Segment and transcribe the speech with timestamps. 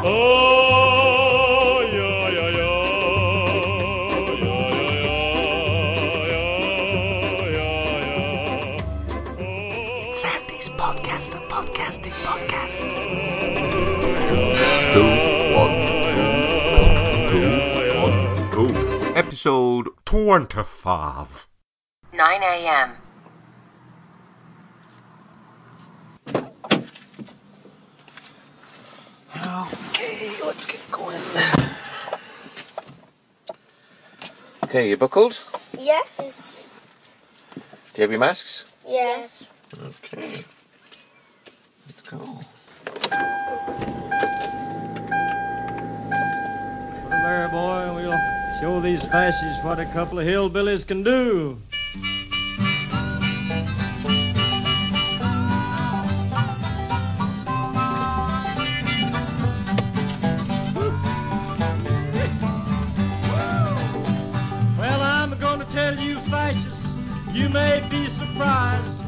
[0.00, 0.06] It's
[10.20, 12.88] Sandy's podcast, a podcasting podcast.
[14.92, 15.10] Two,
[15.56, 15.74] one,
[16.06, 17.50] two, two,
[18.00, 18.18] one,
[18.52, 18.70] two.
[19.16, 21.48] Episode 25.
[22.12, 22.90] 9 a.m.
[29.66, 31.20] Okay, let's get going.
[34.64, 35.40] Okay, you buckled?
[35.78, 36.68] Yes.
[37.54, 37.60] Do
[37.96, 38.72] you have your masks?
[38.86, 39.44] Yes.
[39.74, 40.44] Okay.
[41.86, 42.18] Let's go.
[42.18, 42.44] Put
[47.12, 48.18] 'em there, boy, and we'll
[48.60, 51.60] show these fascists what a couple of hillbillies can do.
[68.38, 68.98] Be surprised.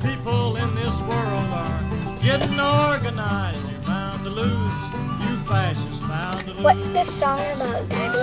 [0.00, 1.82] People in this world are
[2.22, 3.68] getting organized.
[3.70, 4.90] You're bound to lose.
[5.20, 6.64] You fascists bound to lose.
[6.64, 8.18] What's this song about, Daddy?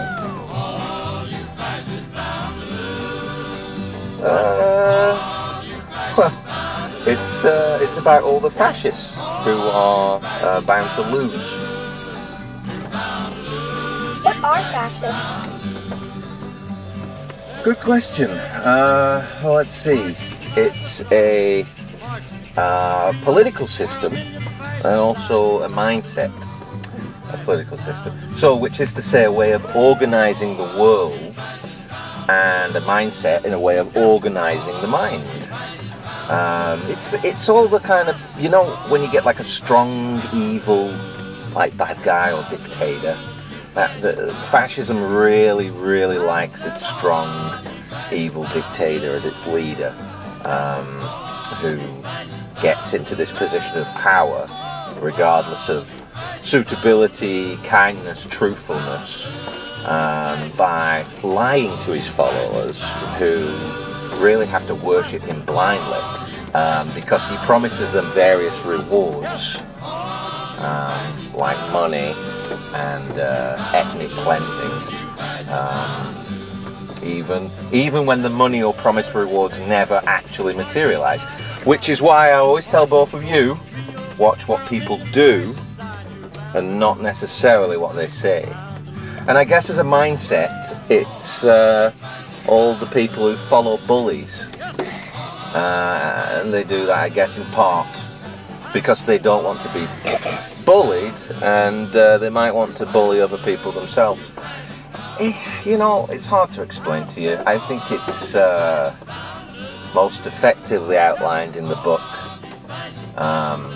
[4.25, 5.19] Uh,
[6.17, 6.31] well,
[7.05, 11.59] it's uh, it's about all the fascists who are uh, bound to lose.
[14.23, 15.49] What are fascists?
[17.63, 18.29] Good question.
[18.29, 20.15] Uh, well, let's see.
[20.55, 21.65] It's a
[22.55, 26.31] uh, political system and also a mindset.
[27.29, 28.13] A political system.
[28.35, 31.35] So, which is to say, a way of organizing the world
[32.29, 35.27] and a mindset in a way of organizing the mind.
[36.29, 40.21] Um, it's it's all the kind of you know when you get like a strong
[40.33, 40.89] evil
[41.53, 43.17] like bad guy or dictator
[43.73, 47.67] that the, fascism really really likes its strong
[48.11, 49.93] evil dictator as its leader
[50.45, 50.85] um,
[51.61, 51.79] who
[52.61, 54.47] gets into this position of power
[55.01, 56.01] regardless of
[56.41, 59.27] suitability kindness truthfulness
[59.85, 62.81] um, by lying to his followers
[63.17, 63.47] who
[64.21, 65.99] really have to worship him blindly
[66.53, 72.13] um, because he promises them various rewards um, like money
[72.73, 74.95] and uh, ethnic cleansing.
[77.03, 81.23] Even even when the money or promised rewards never actually materialize,
[81.65, 83.59] which is why I always tell both of you,
[84.17, 85.55] watch what people do
[86.53, 88.43] and not necessarily what they say.
[89.27, 91.91] And I guess as a mindset, it's uh,
[92.47, 94.49] all the people who follow bullies.
[95.53, 97.87] Uh, and they do that, I guess, in part
[98.73, 99.87] because they don't want to be
[100.65, 104.31] bullied and uh, they might want to bully other people themselves.
[105.19, 105.33] Eh,
[105.65, 107.37] You know, it's hard to explain to you.
[107.45, 108.95] I think it's uh,
[109.93, 112.01] most effectively outlined in the book
[113.17, 113.75] um,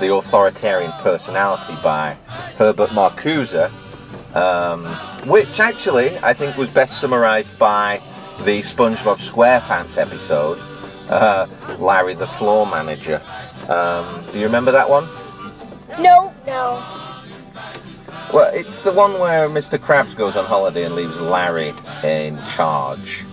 [0.00, 2.16] The Authoritarian Personality by
[2.56, 3.70] Herbert Marcuse,
[4.34, 4.86] um,
[5.28, 8.00] which actually I think was best summarized by
[8.44, 10.58] the SpongeBob SquarePants episode,
[11.08, 11.46] uh,
[11.78, 13.20] Larry the Floor Manager.
[13.68, 15.08] Um, do you remember that one?
[16.00, 16.32] No.
[16.46, 16.82] No.
[18.32, 19.78] Well, it's the one where Mr.
[19.78, 23.24] Krabs goes on holiday and leaves Larry in charge,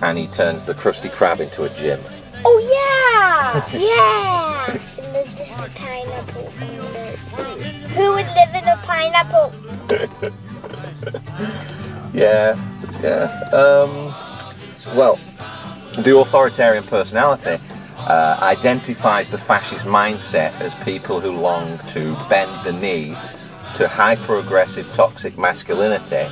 [0.00, 2.00] and he turns the Krusty Krab into a gym.
[2.44, 3.70] Oh yeah.
[3.76, 4.78] yeah.
[5.12, 7.88] Lives in a pineapple sea.
[7.94, 9.52] Who would live in a pineapple?
[12.14, 12.56] Yeah,
[13.02, 13.26] yeah.
[13.52, 14.14] Um,
[14.96, 15.20] well,
[15.98, 17.62] the authoritarian personality
[17.98, 23.16] uh, identifies the fascist mindset as people who long to bend the knee
[23.74, 26.28] to hyper aggressive toxic masculinity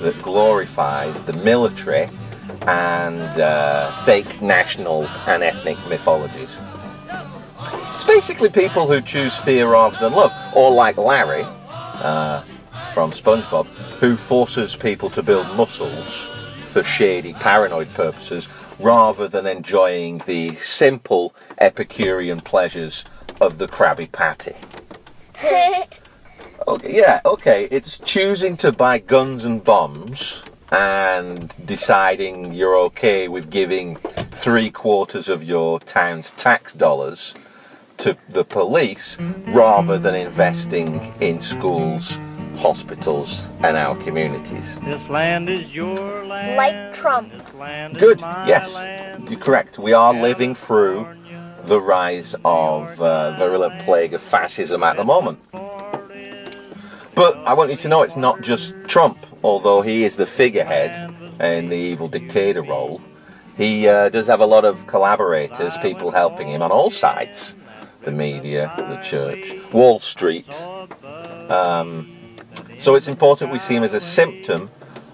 [0.00, 2.08] that glorifies the military
[2.66, 6.60] and uh, fake national and ethnic mythologies.
[7.94, 12.42] It's basically people who choose fear rather than love, or like Larry uh,
[12.94, 13.66] from SpongeBob,
[14.00, 16.30] who forces people to build muscles
[16.66, 18.48] for shady paranoid purposes
[18.78, 23.04] rather than enjoying the simple Epicurean pleasures
[23.40, 24.54] of the Krabby Patty.
[26.66, 27.68] Okay, yeah, okay.
[27.70, 33.96] It's choosing to buy guns and bombs and deciding you're okay with giving
[34.32, 37.34] three quarters of your town's tax dollars
[37.98, 39.18] to the police
[39.48, 42.18] rather than investing in schools,
[42.58, 44.78] hospitals, and our communities.
[44.80, 46.56] This land is your land.
[46.56, 47.32] Like Trump.
[47.32, 49.28] This land is Good, my yes, land.
[49.30, 49.78] you're correct.
[49.78, 51.08] We are living through
[51.64, 55.38] the rise of uh, virulent plague of fascism at the moment.
[57.18, 61.12] But I want you to know it's not just Trump, although he is the figurehead
[61.40, 63.00] in the evil dictator role.
[63.56, 67.56] He uh, does have a lot of collaborators, people helping him on all sides
[68.02, 70.64] the media, the church, Wall Street.
[71.50, 72.08] Um,
[72.78, 74.70] so it's important we see him as a symptom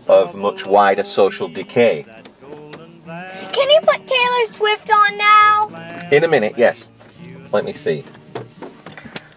[0.06, 2.04] of much wider social decay.
[3.06, 6.08] Can you put Taylor Swift on now?
[6.12, 6.90] In a minute, yes.
[7.50, 8.04] Let me see.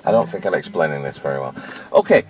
[0.04, 1.56] I don't think I'm explaining this very well.
[1.94, 2.24] Okay,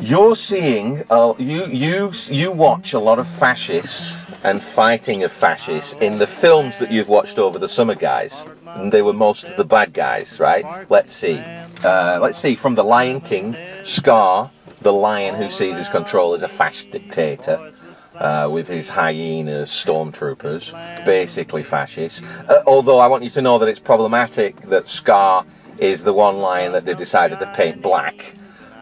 [0.00, 1.02] you're seeing.
[1.10, 6.26] Uh, you you you watch a lot of fascists and fighting of fascists in the
[6.26, 8.44] films that you've watched over the summer, guys.
[8.66, 10.64] And they were most of the bad guys, right?
[10.90, 11.38] Let's see.
[11.84, 12.54] Uh, let's see.
[12.54, 14.50] From The Lion King, Scar,
[14.80, 17.72] the lion who seizes control as a fascist dictator.
[18.14, 20.74] Uh, with his hyenas, stormtroopers,
[21.06, 22.22] basically fascists.
[22.50, 25.46] Uh, although I want you to know that it's problematic that Scar
[25.78, 28.34] is the one lion that they decided to paint black.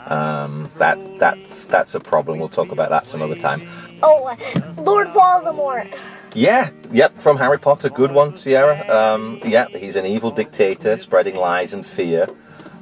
[0.09, 2.39] Um, that's that's that's a problem.
[2.39, 3.69] We'll talk about that some other time.
[4.03, 4.35] Oh,
[4.79, 5.97] Lord Voldemort.
[6.35, 8.87] Yeah, yep, from Harry Potter, good one, Sierra.
[8.89, 12.29] Um, yeah, he's an evil dictator, spreading lies and fear,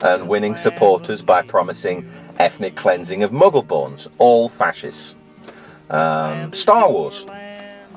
[0.02, 5.16] and winning supporters by promising ethnic cleansing of Muggleborns, all fascists.
[5.90, 7.24] Um, Star Wars.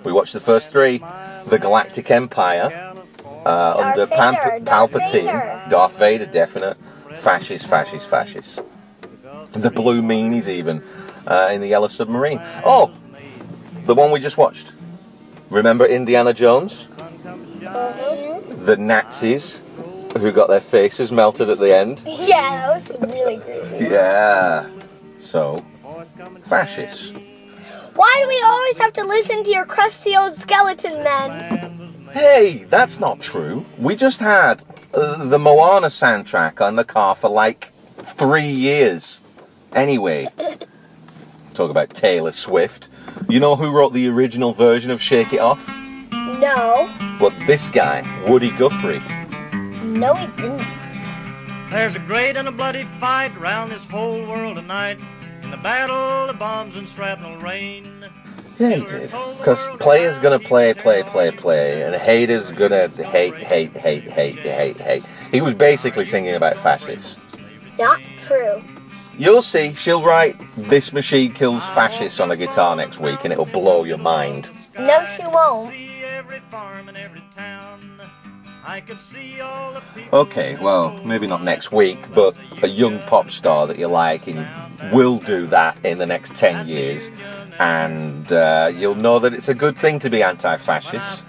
[0.04, 1.00] We watched the first three.
[1.48, 2.94] The Galactic Empire
[3.46, 5.26] uh, under Vader, Pamp- Darth Palpatine.
[5.26, 5.66] Vader.
[5.70, 6.78] Darth Vader, definite.
[7.16, 8.62] Fascist, fascist, fascist.
[9.51, 10.84] The Blue Meanies, even
[11.25, 12.40] uh, in the Yellow Submarine.
[12.63, 12.92] Oh,
[13.86, 14.74] the one we just watched.
[15.50, 16.88] Remember Indiana Jones?
[17.60, 19.63] The Nazis
[20.18, 22.04] who got their faces melted at the end.
[22.06, 23.86] Yeah, that was really creepy.
[23.86, 24.69] Yeah.
[25.19, 25.63] So,
[26.44, 27.13] fascists.
[27.94, 32.07] Why do we always have to listen to your crusty old skeleton men?
[32.12, 33.66] Hey, that's not true.
[33.78, 34.63] We just had
[34.94, 39.22] uh, the Moana soundtrack on the car for like three years.
[39.74, 40.27] Anyway,
[41.54, 42.89] talk about Taylor Swift.
[43.27, 45.68] You know who wrote the original version of Shake It Off?
[46.12, 46.89] No.
[47.19, 49.01] Well, this guy, Woody Guthrie.
[49.83, 50.66] No, he didn't.
[51.69, 54.98] There's a great and a bloody fight round this whole world tonight.
[55.44, 58.06] In the battle the bombs and shrapnel rain.
[58.57, 59.01] Yeah, he did.
[59.38, 64.77] Because players gonna play, play, play, play, and haters gonna hate, hate, hate, hate, hate,
[64.77, 65.04] hate.
[65.31, 67.21] He was basically singing about fascists.
[67.77, 68.62] Not true.
[69.19, 73.45] You'll see, she'll write This Machine Kills Fascists on a guitar next week, and it'll
[73.45, 74.50] blow your mind.
[74.77, 75.71] No, she won't.
[75.71, 78.00] See every farm and every town.
[78.66, 80.19] I could see all the people.
[80.19, 82.33] Okay, well, maybe not next week, but
[82.63, 84.48] a young pop star that you like, and
[84.94, 87.12] will do that in the next 10 years,
[87.60, 91.25] and uh, you'll know that it's a good thing to be anti fascist,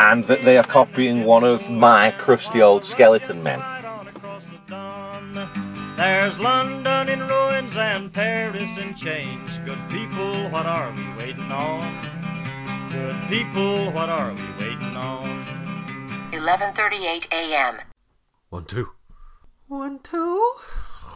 [0.00, 3.62] and that they are copying one of my crusty old skeleton men.
[6.00, 9.50] There's London in ruins and Paris in chains.
[9.66, 12.88] Good people, what are we waiting on?
[12.90, 15.44] Good people, what are we waiting on?
[16.32, 17.80] 11:38 a.m.
[18.48, 18.92] One, two.
[19.68, 20.54] One, two.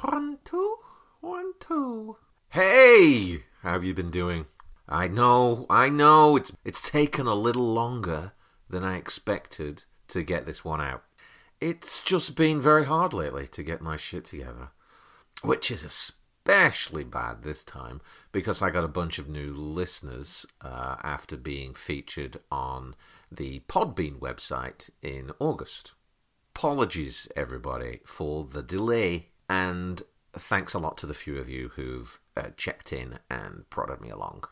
[0.02, 0.76] One, two.
[1.22, 2.18] One, two.
[2.50, 3.44] Hey!
[3.62, 4.44] How have you been doing?
[4.86, 8.32] I know, I know, it's it's taken a little longer
[8.68, 11.04] than I expected to get this one out.
[11.64, 14.68] It's just been very hard lately to get my shit together.
[15.40, 18.02] Which is especially bad this time
[18.32, 22.94] because I got a bunch of new listeners uh, after being featured on
[23.32, 25.94] the Podbean website in August.
[26.54, 30.02] Apologies everybody for the delay and
[30.34, 34.10] thanks a lot to the few of you who've uh, checked in and prodded me
[34.10, 34.44] along.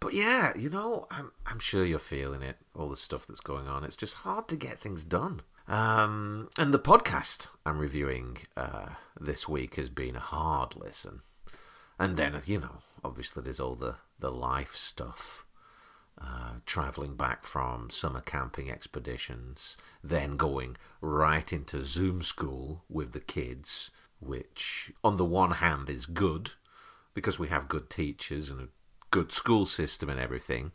[0.00, 3.68] But yeah you know I'm, I'm sure you're feeling it all the stuff that's going
[3.68, 3.84] on.
[3.84, 8.90] It's just hard to get things done um, and the podcast i'm reviewing uh,
[9.20, 11.20] this week has been a hard listen
[11.98, 15.44] and then you know obviously there's all the the life stuff
[16.20, 23.20] uh, traveling back from summer camping expeditions, then going right into Zoom school with the
[23.20, 23.90] kids,
[24.20, 26.52] which on the one hand is good
[27.14, 28.68] because we have good teachers and a
[29.10, 30.72] good school system and everything.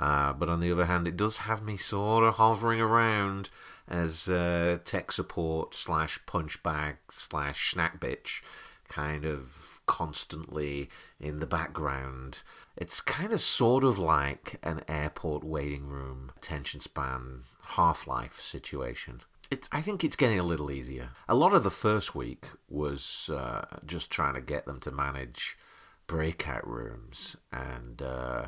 [0.00, 3.50] Uh, but on the other hand, it does have me sort of hovering around
[3.86, 8.40] as uh, tech support slash punch bag slash snack bitch,
[8.88, 10.88] kind of constantly
[11.20, 12.42] in the background.
[12.78, 19.20] It's kind of sort of like an airport waiting room attention span half life situation.
[19.50, 21.10] It's, I think it's getting a little easier.
[21.28, 25.58] A lot of the first week was uh, just trying to get them to manage
[26.06, 28.46] breakout rooms and, uh,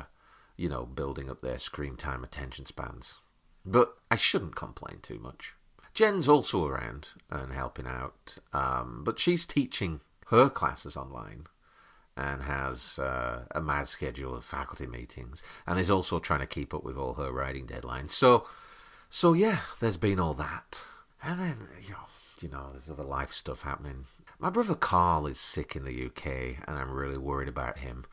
[0.57, 3.21] you know, building up their screen time attention spans.
[3.65, 5.53] But I shouldn't complain too much.
[5.93, 11.45] Jen's also around and helping out, um, but she's teaching her classes online
[12.17, 16.73] and has uh, a mad schedule of faculty meetings and is also trying to keep
[16.73, 18.11] up with all her writing deadlines.
[18.11, 18.47] So,
[19.09, 20.83] so yeah, there's been all that,
[21.23, 22.07] and then you know,
[22.41, 24.05] you know, there's other life stuff happening.
[24.39, 28.05] My brother Carl is sick in the UK, and I'm really worried about him.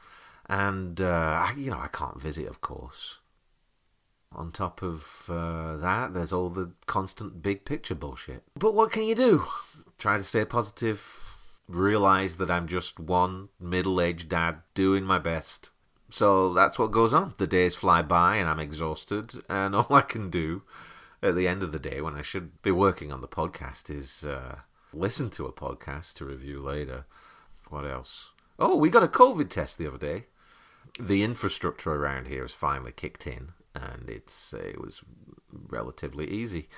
[0.50, 3.20] And uh, you know, I can't visit, of course.
[4.34, 8.42] On top of uh, that, there's all the constant big picture bullshit.
[8.56, 9.44] But what can you do?
[9.96, 11.36] Try to stay positive.
[11.68, 15.70] Realize that I'm just one middle aged dad doing my best.
[16.10, 17.34] So that's what goes on.
[17.38, 20.62] The days fly by and I'm exhausted, and all I can do
[21.22, 24.24] at the end of the day when I should be working on the podcast is
[24.24, 24.56] uh,
[24.92, 27.06] listen to a podcast to review later.
[27.68, 28.30] What else?
[28.58, 30.26] Oh, we got a COVID test the other day.
[30.98, 35.02] The infrastructure around here has finally kicked in, and it's it was
[35.68, 36.68] relatively easy.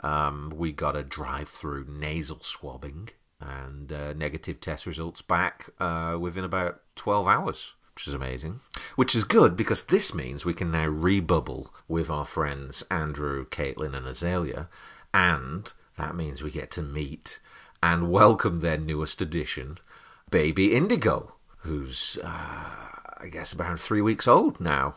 [0.00, 6.44] Um, we got a drive-through nasal swabbing and uh, negative test results back uh, within
[6.44, 8.60] about 12 hours, which is amazing.
[8.96, 13.94] Which is good because this means we can now rebubble with our friends Andrew, Caitlin,
[13.94, 14.68] and Azalea,
[15.12, 17.40] and that means we get to meet
[17.82, 19.78] and welcome their newest addition,
[20.30, 24.94] Baby Indigo, who's, uh, I guess, about three weeks old now.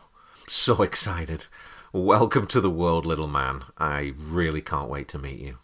[0.48, 1.46] So excited.
[1.92, 3.64] Welcome to the world, little man.
[3.76, 5.58] I really can't wait to meet you.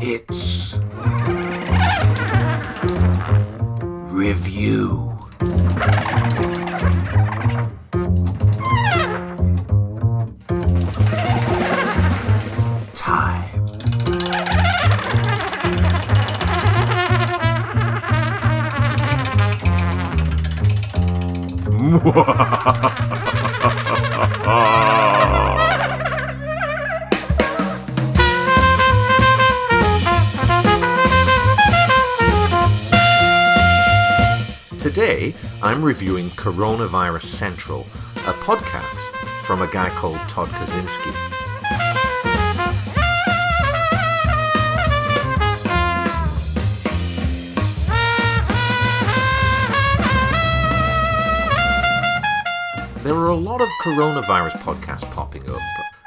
[0.00, 0.74] It's
[4.12, 5.15] review.
[35.86, 39.14] Reviewing Coronavirus Central, a podcast
[39.44, 41.12] from a guy called Tom Kawczynski.
[53.04, 55.60] There are a lot of coronavirus podcasts popping up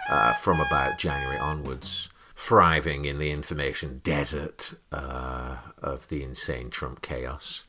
[0.09, 7.01] uh, from about January onwards, thriving in the information desert uh, of the insane Trump
[7.01, 7.63] chaos.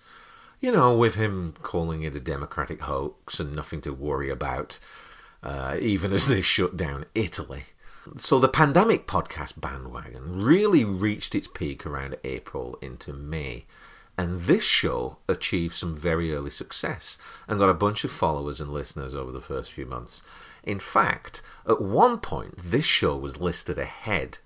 [0.61, 4.79] You know, with him calling it a democratic hoax and nothing to worry about,
[5.43, 7.65] uh, even as they shut down Italy.
[8.17, 13.65] So the pandemic podcast bandwagon really reached its peak around April into May.
[14.19, 17.17] And this show achieved some very early success
[17.49, 20.23] and got a bunch of followers and listeners over the first few months.
[20.63, 24.39] In fact, at one point, this show was listed ahead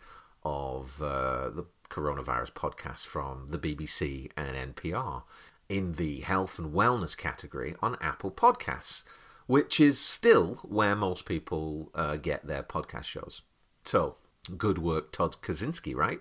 [0.44, 5.23] of uh, the coronavirus podcast from the BBC and NPR
[5.68, 9.04] in the health and wellness category on Apple Podcasts,
[9.47, 13.42] which is still where most people uh, get their podcast shows.
[13.85, 14.16] So,
[14.56, 16.21] good work, Tom Kawczynski, right?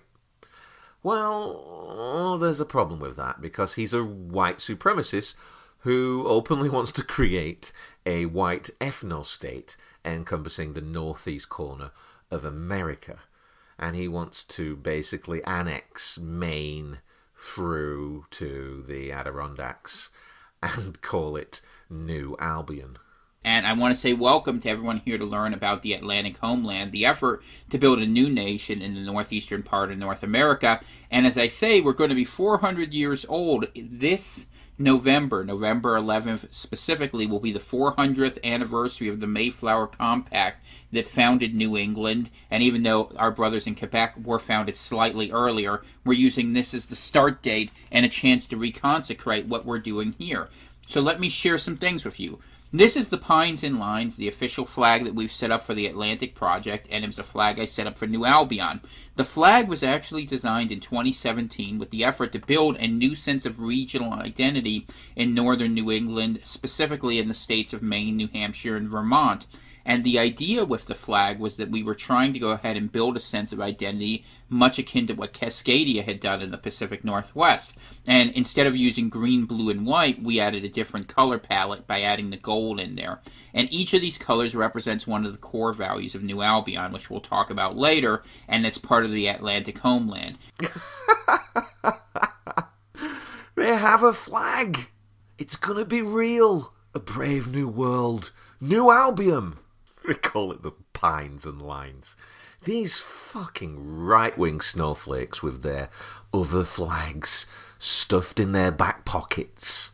[1.02, 5.34] Well, there's a problem with that because he's a white supremacist
[5.80, 7.72] who openly wants to create
[8.06, 11.90] a white ethno state encompassing the northeast corner
[12.30, 13.20] of America.
[13.78, 16.98] And he wants to basically annex Maine
[17.36, 20.10] through to the Adirondacks
[20.62, 21.60] and call it
[21.90, 22.98] New Albion.
[23.46, 26.92] And I want to say welcome to everyone here to learn about the Atlantic homeland,
[26.92, 30.80] the effort to build a new nation in the northeastern part of North America.
[31.10, 34.46] And as I say, we're going to be 400 years old this
[34.78, 41.54] November, November 11th specifically, will be the 400th anniversary of the Mayflower Compact that founded
[41.54, 42.30] New England.
[42.50, 46.86] And even though our brothers in Quebec were founded slightly earlier, we're using this as
[46.86, 50.48] the start date and a chance to reconsecrate what we're doing here.
[50.86, 52.40] So let me share some things with you.
[52.76, 55.86] This is the Pines and Lines, the official flag that we've set up for the
[55.86, 58.80] Atlantic Project, and it was a flag I set up for New Albion.
[59.14, 63.46] The flag was actually designed in 2017 with the effort to build a new sense
[63.46, 68.76] of regional identity in northern New England, specifically in the states of Maine, New Hampshire,
[68.76, 69.46] and Vermont.
[69.84, 72.90] And the idea with the flag was that we were trying to go ahead and
[72.90, 77.04] build a sense of identity much akin to what Cascadia had done in the Pacific
[77.04, 77.74] Northwest.
[78.06, 82.00] And instead of using green, blue, and white, we added a different color palette by
[82.00, 83.20] adding the gold in there.
[83.52, 87.10] And each of these colors represents one of the core values of New Albion, which
[87.10, 90.38] we'll talk about later, and that's part of the Atlantic homeland.
[93.64, 94.90] They have a flag!
[95.38, 96.74] It's gonna be real!
[96.92, 98.30] A brave new world!
[98.60, 99.54] New Albion!
[100.08, 102.14] They call it the Pines and Lines.
[102.64, 105.88] These fucking right wing snowflakes with their
[106.32, 107.46] other flags
[107.78, 109.92] stuffed in their back pockets.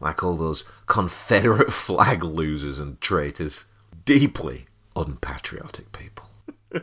[0.00, 3.64] Like all those Confederate flag losers and traitors.
[4.04, 6.26] Deeply unpatriotic people.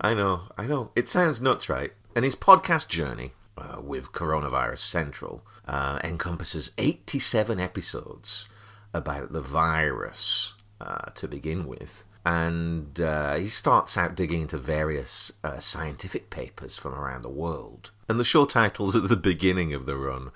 [0.00, 0.92] I know, I know.
[0.94, 1.92] It sounds nuts, right?
[2.14, 8.48] And his podcast journey uh, with Coronavirus Central uh, encompasses 87 episodes
[8.94, 12.04] about the virus uh, to begin with.
[12.24, 17.90] And uh, he starts out digging into various uh, scientific papers from around the world.
[18.08, 20.30] And the show titles at the beginning of the run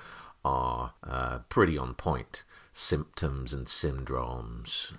[0.45, 4.95] are uh, pretty on point symptoms and syndromes,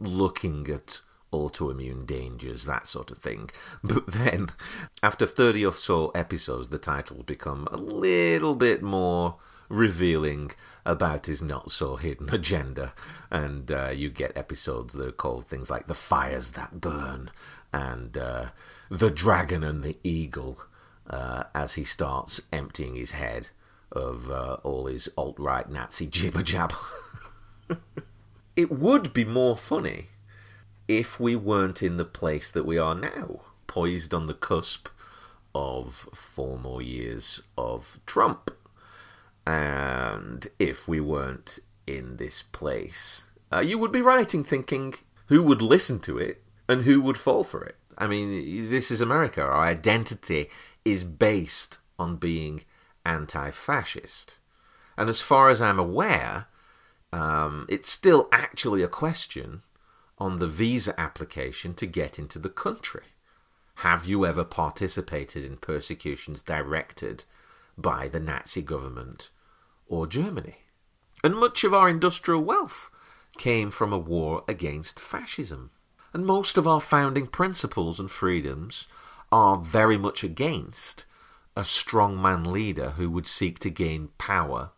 [0.00, 1.00] looking at
[1.32, 3.50] autoimmune dangers, that sort of thing.
[3.82, 4.50] But then,
[5.02, 9.36] after 30 or so episodes, the title become a little bit more
[9.68, 10.52] revealing
[10.84, 12.92] about his not so hidden agenda.
[13.30, 17.30] And uh, you get episodes that are called things like The Fires That Burn
[17.72, 18.46] and uh,
[18.90, 20.58] The Dragon and the Eagle
[21.08, 23.48] uh, as he starts emptying his head
[23.92, 26.72] of uh, all his alt right Nazi jibber jab.
[28.56, 30.06] it would be more funny
[30.88, 34.88] if we weren't in the place that we are now, poised on the cusp
[35.54, 38.50] of four more years of Trump.
[39.46, 44.94] And if we weren't in this place, uh, you would be writing thinking
[45.26, 47.76] who would listen to it and who would fall for it.
[47.96, 49.40] I mean, this is America.
[49.40, 50.48] Our identity
[50.84, 52.64] is based on being
[53.04, 54.38] anti fascist.
[54.98, 56.46] And as far as I'm aware,
[57.12, 59.62] um, it's still actually a question
[60.18, 63.04] on the visa application to get into the country.
[63.76, 67.24] Have you ever participated in persecutions directed
[67.76, 69.28] by the Nazi government
[69.88, 70.56] or Germany?
[71.22, 72.90] And much of our industrial wealth
[73.38, 75.70] came from a war against fascism.
[76.12, 78.86] And most of our founding principles and freedoms
[79.30, 81.04] are very much against
[81.56, 84.70] a strongman leader who would seek to gain power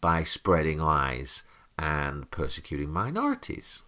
[0.00, 1.44] by spreading lies
[1.78, 3.82] and persecuting minorities.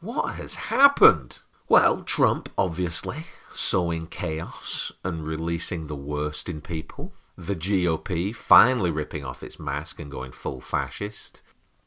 [0.00, 1.40] What has happened?
[1.68, 7.12] Well, Trump, obviously, sowing chaos and releasing the worst in people.
[7.36, 11.42] The GOP finally ripping off its mask and going full fascist.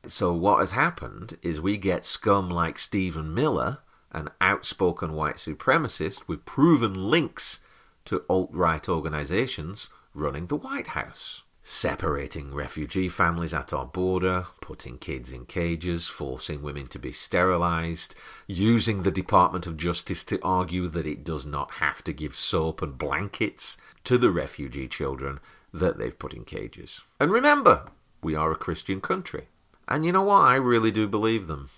[0.06, 3.80] So, what has happened is we get scum like Stephen Miller,
[4.12, 7.62] an outspoken white supremacist with proven links
[8.06, 14.98] to alt right organizations, running the White House separating refugee families at our border, putting
[14.98, 18.16] kids in cages, forcing women to be sterilized,
[18.48, 22.82] using the Department of Justice to argue that it does not have to give soap
[22.82, 25.40] and blankets to the refugee children
[25.72, 27.04] that they've put in cages.
[27.20, 27.86] And remember,
[28.24, 29.46] we are a Christian country.
[29.88, 30.42] And you know what?
[30.42, 31.70] I really do believe them.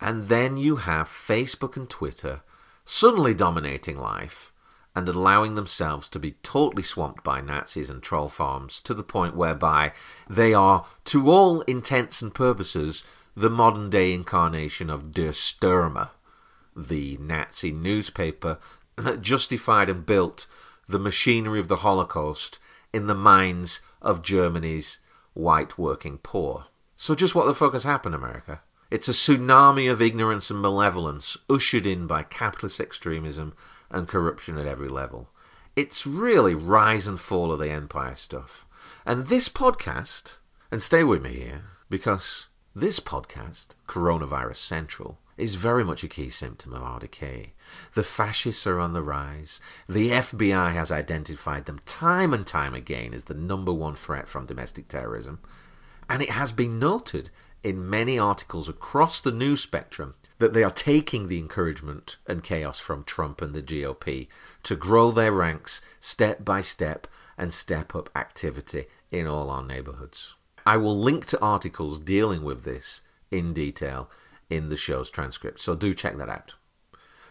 [0.00, 2.42] And then you have Facebook and Twitter
[2.84, 4.51] suddenly dominating life
[4.94, 9.36] and allowing themselves to be totally swamped by Nazis and troll farms to the point
[9.36, 9.92] whereby
[10.28, 16.10] they are, to all intents and purposes, the modern day incarnation of Der Stürmer,
[16.76, 18.58] the Nazi newspaper
[18.96, 20.46] that justified and built
[20.86, 22.58] the machinery of the Holocaust
[22.92, 25.00] in the minds of Germany's
[25.32, 26.66] white working poor.
[26.96, 28.60] So, just what the fuck has happened, America?
[28.90, 33.54] It's a tsunami of ignorance and malevolence ushered in by capitalist extremism
[33.92, 35.28] and corruption at every level.
[35.76, 38.66] It's really rise and fall of the empire stuff.
[39.06, 40.38] And this podcast,
[40.70, 46.30] and stay with me here, because this podcast, Coronavirus Central, is very much a key
[46.30, 47.52] symptom of our decay.
[47.94, 49.60] The fascists are on the rise.
[49.88, 54.46] The FBI has identified them time and time again as the number one threat from
[54.46, 55.40] domestic terrorism.
[56.08, 57.30] And it has been noted
[57.62, 62.78] in many articles across the news spectrum that they are taking the encouragement and chaos
[62.78, 64.28] from Trump and the GOP
[64.62, 67.06] to grow their ranks step by step
[67.38, 70.34] and step up activity in all our neighborhoods.
[70.64, 74.10] I will link to articles dealing with this in detail
[74.48, 76.54] in the show's transcript, so do check that out.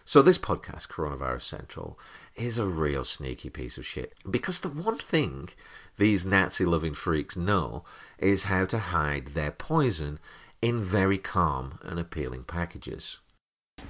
[0.04, 1.98] So, this podcast, Coronavirus Central,
[2.34, 4.14] is a real sneaky piece of shit.
[4.28, 5.50] Because the one thing
[5.96, 7.84] these Nazi loving freaks know
[8.18, 10.18] is how to hide their poison
[10.62, 13.18] in very calm and appealing packages.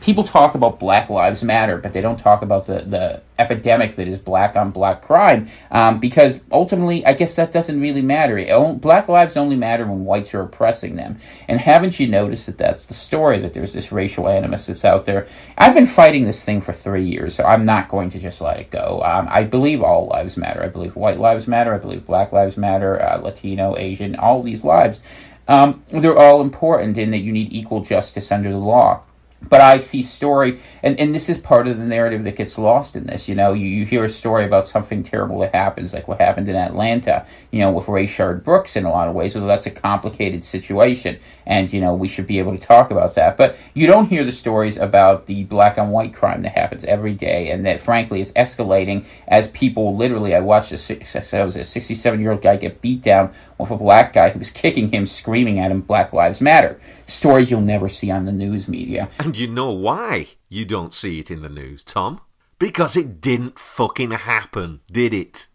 [0.00, 4.08] People talk about Black Lives Matter, but they don't talk about the, the epidemic that
[4.08, 8.38] is black on black crime um, because ultimately, I guess that doesn't really matter.
[8.38, 11.18] It, black lives only matter when whites are oppressing them.
[11.46, 15.04] And haven't you noticed that that's the story, that there's this racial animus that's out
[15.04, 15.28] there?
[15.58, 18.58] I've been fighting this thing for three years, so I'm not going to just let
[18.60, 19.02] it go.
[19.04, 20.62] Um, I believe all lives matter.
[20.62, 21.74] I believe white lives matter.
[21.74, 25.00] I believe black lives matter, uh, Latino, Asian, all these lives.
[25.48, 29.02] Um, they're all important in that you need equal justice under the law.
[29.48, 32.96] But I see story, and, and this is part of the narrative that gets lost
[32.96, 33.28] in this.
[33.28, 36.48] You know, you, you hear a story about something terrible that happens, like what happened
[36.48, 39.70] in Atlanta, you know, with Rayshard Brooks in a lot of ways, although that's a
[39.70, 43.36] complicated situation, and, you know, we should be able to talk about that.
[43.36, 47.14] But you don't hear the stories about the black and white crime that happens every
[47.14, 51.64] day, and that, frankly, is escalating as people literally, I watched a, I was a
[51.64, 55.06] 67 year old guy get beat down with a black guy who was kicking him,
[55.06, 56.80] screaming at him, Black Lives Matter.
[57.06, 59.08] Stories you'll never see on the news media.
[59.32, 62.20] And you know why you don't see it in the news, Tom?
[62.58, 65.46] Because it didn't fucking happen, did it?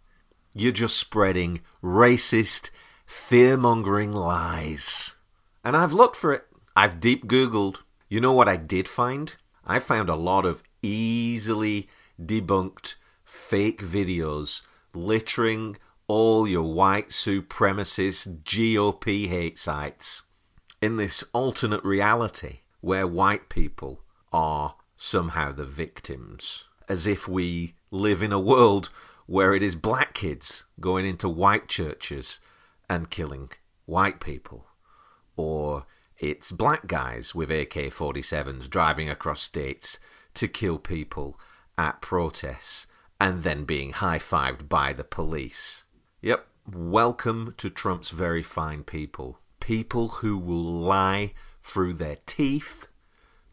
[0.55, 2.71] You're just spreading racist,
[3.05, 5.17] fear mongering lies.
[5.63, 6.47] And I've looked for it.
[6.75, 7.81] I've deep Googled.
[8.09, 9.35] You know what I did find?
[9.63, 11.87] I found a lot of easily
[12.19, 14.63] debunked fake videos
[14.95, 20.23] littering all your white supremacist GOP hate sites.
[20.81, 28.21] In this alternate reality, where white people are somehow the victims, as if we live
[28.21, 28.89] in a world
[29.25, 32.39] where it is black kids going into white churches
[32.89, 33.49] and killing
[33.85, 34.67] white people,
[35.35, 35.85] or
[36.17, 39.99] it's black guys with AK 47s driving across states
[40.33, 41.39] to kill people
[41.77, 42.87] at protests
[43.19, 45.85] and then being high fived by the police.
[46.21, 49.39] Yep, welcome to Trump's very fine people.
[49.59, 51.33] People who will lie
[51.67, 52.87] through their teeth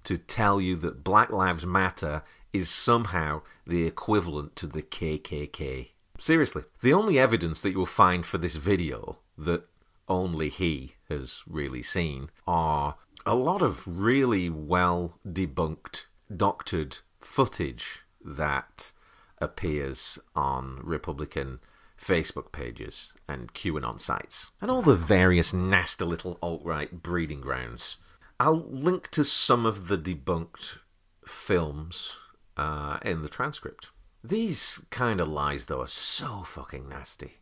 [0.04, 2.22] to tell you that Black Lives Matter
[2.52, 5.88] is somehow the equivalent to the KKK.
[6.16, 9.66] Seriously, the only evidence that you will find for this video that
[10.08, 12.94] only he has really seen are
[13.26, 18.92] a lot of really well debunked, doctored footage that
[19.38, 21.58] appears on Republican
[22.00, 27.96] Facebook pages and QAnon sites, and all the various nasty little alt right breeding grounds
[28.40, 30.78] I'll link to some of the debunked
[31.26, 32.16] films
[32.56, 33.90] uh, in the transcript.
[34.22, 37.34] These kind of lies, though, are so fucking nasty.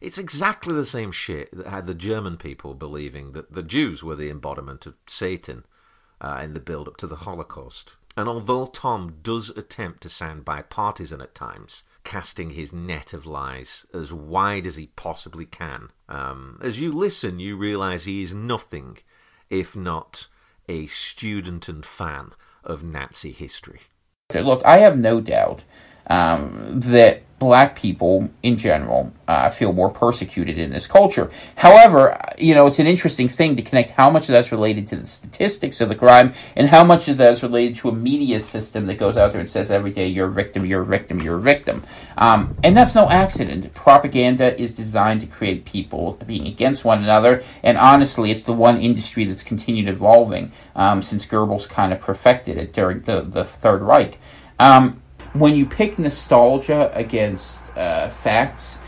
[0.00, 4.16] It's exactly the same shit that had the German people believing that the Jews were
[4.16, 5.64] the embodiment of Satan
[6.20, 7.96] uh, in the build up to the Holocaust.
[8.16, 13.84] And although Tom does attempt to sound bipartisan at times, casting his net of lies
[13.92, 18.98] as wide as he possibly can, um, as you listen, you realize he is nothing
[19.50, 20.28] if not
[20.68, 22.32] a student and fan
[22.64, 23.80] of Nazi history.
[24.34, 25.64] Look, I have no doubt
[26.10, 31.30] um, that black people in general uh, feel more persecuted in this culture.
[31.56, 34.96] However, you know, it's an interesting thing to connect how much of that's related to
[34.96, 38.40] the statistics of the crime and how much of that is related to a media
[38.40, 41.20] system that goes out there and says every day, you're a victim, you're a victim,
[41.20, 41.82] you're a victim.
[42.16, 43.74] Um, and that's no accident.
[43.74, 47.42] Propaganda is designed to create people being against one another.
[47.62, 52.56] And honestly, it's the one industry that's continued evolving um, since Goebbels kind of perfected
[52.56, 54.18] it during the, the Third Reich.
[54.58, 55.02] Um,
[55.38, 58.78] when you pick nostalgia against uh, facts,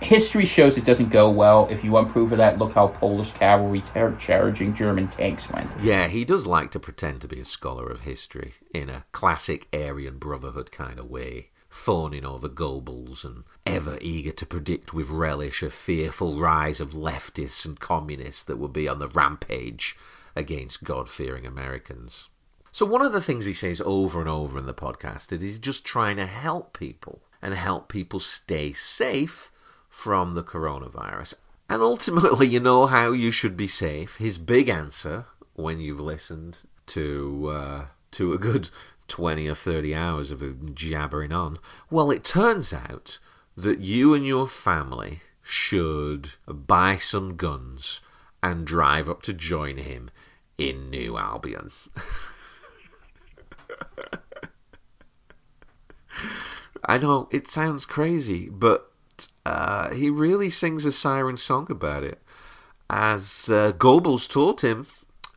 [0.00, 1.66] history shows it doesn't go well.
[1.70, 5.70] If you want proof of that, look how Polish cavalry ter- charging German tanks went.
[5.80, 9.68] Yeah, he does like to pretend to be a scholar of history in a classic
[9.72, 15.62] Aryan Brotherhood kind of way, fawning over Goebbels and ever eager to predict with relish
[15.62, 19.96] a fearful rise of leftists and communists that will be on the rampage
[20.34, 22.28] against God fearing Americans.
[22.76, 25.58] So, one of the things he says over and over in the podcast is he's
[25.58, 29.50] just trying to help people and help people stay safe
[29.88, 31.32] from the coronavirus.
[31.70, 34.18] And ultimately, you know how you should be safe.
[34.18, 38.68] His big answer, when you've listened to uh, to a good
[39.08, 41.58] twenty or thirty hours of him jabbering on,
[41.90, 43.18] well, it turns out
[43.56, 48.02] that you and your family should buy some guns
[48.42, 50.10] and drive up to join him
[50.58, 51.70] in New Albion.
[56.84, 58.92] I know it sounds crazy, but
[59.44, 62.20] uh, he really sings a siren song about it.
[62.88, 64.86] As uh, Goebbels taught him,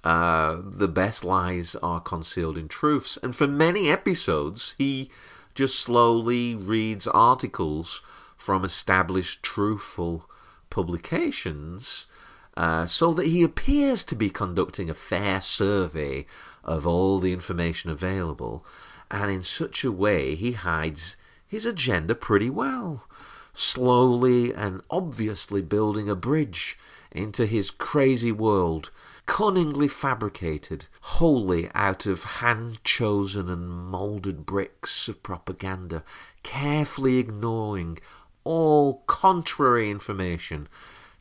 [0.04, 3.18] uh, the best lies are concealed in truths.
[3.22, 5.10] And for many episodes, he
[5.56, 8.02] just slowly reads articles
[8.38, 10.30] from established truthful
[10.70, 12.08] publications
[12.56, 16.26] uh, so that he appears to be conducting a fair survey
[16.64, 18.66] of all the information available,
[19.12, 21.16] and in such a way he hides
[21.48, 23.08] his agenda pretty well,
[23.54, 26.78] slowly and obviously building a bridge
[27.12, 28.92] into his crazy world,
[29.26, 36.04] cunningly fabricated, wholly out of hand chosen and moulded bricks of propaganda,
[36.44, 37.98] carefully ignoring
[38.44, 40.68] all contrary information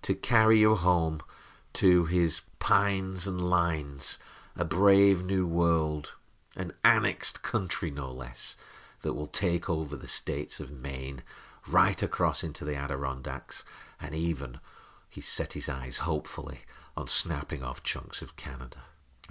[0.02, 1.20] to carry you home
[1.72, 4.18] to his pines and lines
[4.60, 6.16] A brave new world,
[6.56, 8.56] an annexed country no less,
[9.02, 11.22] that will take over the states of Maine,
[11.68, 13.64] right across into the Adirondacks,
[14.00, 14.58] and even
[15.08, 16.58] he set his eyes hopefully
[16.96, 18.78] on snapping off chunks of Canada.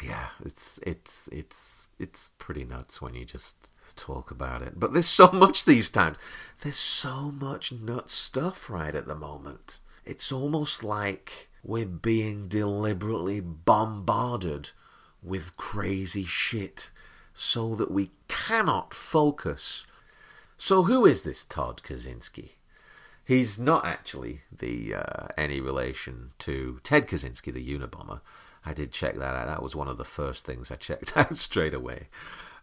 [0.02, 4.80] Yeah, it's it's it's it's pretty nuts when you just talk about it.
[4.80, 6.18] But there's so much these times.
[6.62, 9.82] There's so much nut stuff right at the moment.
[10.06, 14.70] It's almost like we're being deliberately bombarded
[15.24, 16.92] with crazy shit
[17.34, 19.86] so that we cannot focus.
[20.58, 22.52] So who is this Tom Kawczynski?
[23.24, 28.22] He's not actually the uh, any relation to Ted Kaczynski, the Unabomber.
[28.66, 29.48] I did check that out.
[29.48, 32.08] That was one of the first things I checked out straight away.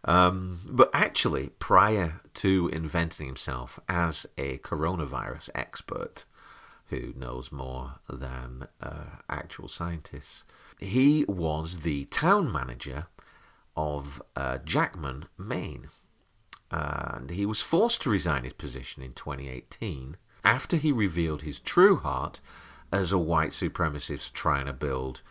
[0.05, 6.25] Um, but actually, prior to inventing himself as a coronavirus expert,
[6.87, 10.45] who knows more than uh, actual scientists,
[10.79, 13.07] he was the town manager
[13.77, 15.89] of uh, Jackman, Maine.
[16.71, 21.97] And he was forced to resign his position in 2018 after he revealed his true
[21.97, 22.41] heart
[22.93, 25.23] as a white supremacist trying to build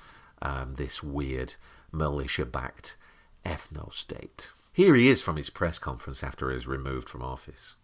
[0.42, 1.56] um, this weird
[1.92, 2.98] militia backed
[3.46, 4.52] ethno state.
[4.72, 7.76] Here he is from his press conference after he was removed from office.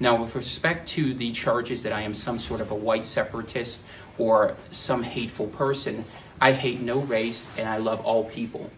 [0.00, 3.80] Now, with respect to the charges that I am some sort of a white separatist
[4.16, 6.04] or some hateful person,
[6.40, 8.70] I hate no race and I love all people.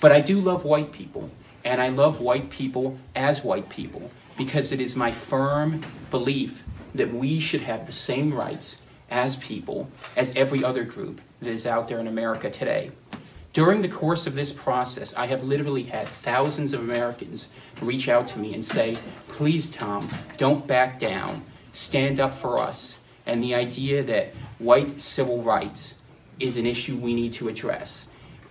[0.00, 1.30] But I do love white people,
[1.64, 7.12] and I love white people as white people because it is my firm belief that
[7.12, 8.78] we should have the same rights
[9.10, 12.90] as people as every other group that is out there in America today.
[13.52, 17.48] During the course of this process, I have literally had thousands of Americans
[17.82, 18.96] reach out to me and say,
[19.28, 21.42] please, Tom, don't back down.
[21.72, 22.98] Stand up for us.
[23.26, 25.94] And the idea that white civil rights
[26.40, 28.06] is an issue we need to address.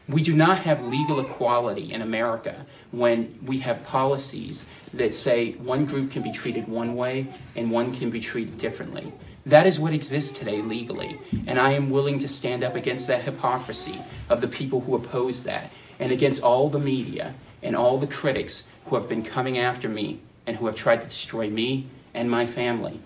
[0.08, 5.86] We do not have legal equality in America when we have policies that say one
[5.86, 9.14] group can be treated one way and one can be treated differently.
[9.46, 13.24] That is what exists today legally, and I am willing to stand up against that
[13.24, 18.08] hypocrisy of the people who oppose that and against all the media and all the
[18.08, 22.30] critics who have been coming after me and who have tried to destroy me and
[22.30, 23.00] my family.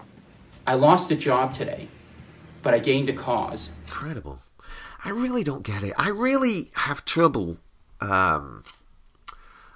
[0.65, 1.89] I lost a job today,
[2.61, 3.71] but I gained a cause.
[3.85, 4.39] Incredible.
[5.05, 5.93] I really don't get it.
[5.97, 7.57] I really have trouble
[7.99, 8.63] um,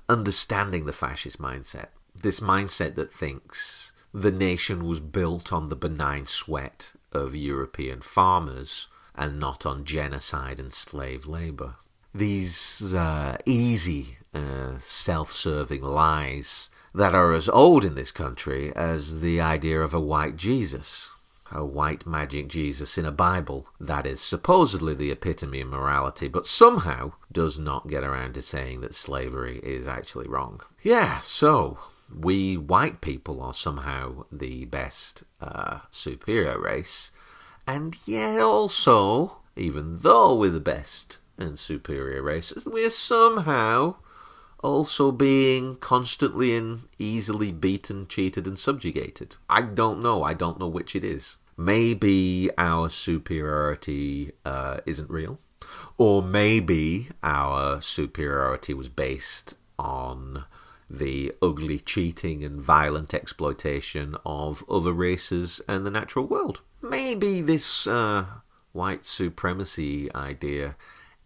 [0.07, 1.87] understanding the fascist mindset.
[2.15, 8.87] This mindset that thinks the nation was built on the benign sweat of European farmers
[9.15, 11.75] and not on genocide and slave labor.
[12.15, 19.19] These uh, easy, uh, self serving lies that are as old in this country as
[19.19, 21.11] the idea of a white Jesus
[21.51, 26.47] a white magic Jesus in a Bible that is supposedly the epitome of morality, but
[26.47, 30.61] somehow does not get around to saying that slavery is actually wrong.
[30.81, 31.79] Yeah, so
[32.13, 37.11] we white people are somehow the best uh, superior race,
[37.65, 43.95] and yet also, even though we're the best and superior race, we're somehow
[44.59, 49.37] also being constantly and easily beaten, cheated, and subjugated.
[49.49, 50.23] I don't know.
[50.23, 51.37] I don't know which it is.
[51.55, 55.39] Maybe our superiority uh, isn't real,
[55.97, 60.45] or maybe our superiority was based on
[60.89, 66.61] the ugly cheating and violent exploitation of other races and the natural world.
[66.81, 68.25] Maybe this uh,
[68.71, 70.75] white supremacy idea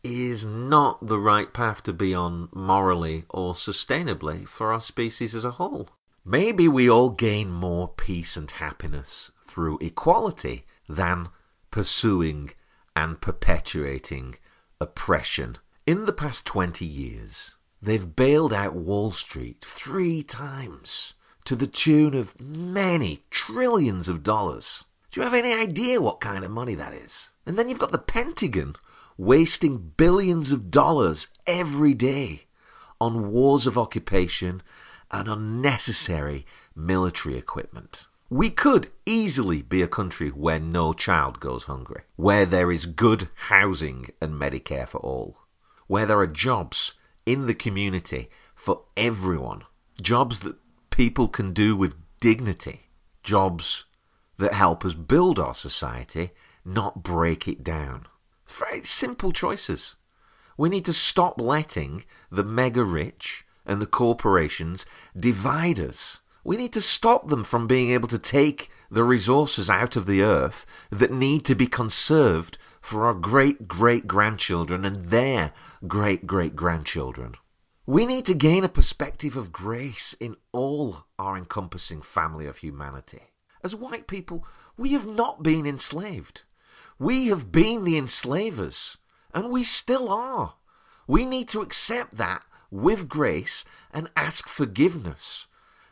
[0.03, 5.45] is not the right path to be on morally or sustainably for our species as
[5.45, 5.89] a whole.
[6.25, 11.29] Maybe we all gain more peace and happiness through equality than
[11.71, 12.51] pursuing
[12.95, 14.35] and perpetuating
[14.79, 15.57] oppression.
[15.87, 22.13] In the past 20 years, they've bailed out Wall Street three times to the tune
[22.13, 24.85] of many trillions of dollars.
[25.11, 27.31] Do you have any idea what kind of money that is?
[27.45, 28.75] And then you've got the Pentagon
[29.17, 32.45] wasting billions of dollars every day
[32.99, 34.61] on wars of occupation
[35.09, 36.45] and unnecessary
[36.75, 38.07] military equipment.
[38.29, 43.27] We could easily be a country where no child goes hungry, where there is good
[43.49, 45.39] housing and Medicare for all,
[45.87, 46.93] where there are jobs
[47.25, 49.63] in the community for everyone,
[50.01, 50.55] jobs that
[50.91, 52.87] people can do with dignity,
[53.23, 53.85] jobs
[54.37, 56.31] that help us build our society,
[56.63, 58.05] not break it down.
[58.51, 59.95] Very simple choices.
[60.57, 64.85] We need to stop letting the mega rich and the corporations
[65.17, 66.21] divide us.
[66.43, 70.21] We need to stop them from being able to take the resources out of the
[70.21, 75.53] earth that need to be conserved for our great great grandchildren and their
[75.87, 77.35] great great grandchildren.
[77.85, 83.21] We need to gain a perspective of grace in all our encompassing family of humanity.
[83.63, 84.45] As white people,
[84.77, 86.41] we have not been enslaved.
[87.01, 88.99] We have been the enslavers,
[89.33, 90.53] and we still are.
[91.07, 95.47] We need to accept that with grace and ask forgiveness